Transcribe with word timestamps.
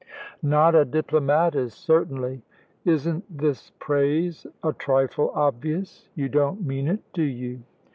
"Not 0.41 0.73
a 0.73 0.83
diplomatist, 0.83 1.77
certainly. 1.79 2.41
Isn't 2.85 3.37
this 3.37 3.71
praise 3.77 4.47
a 4.63 4.73
trifle 4.73 5.29
obvious? 5.35 6.09
You 6.15 6.27
don't 6.27 6.65
mean 6.65 6.87
it, 6.87 7.01
do 7.13 7.21
you?" 7.21 7.61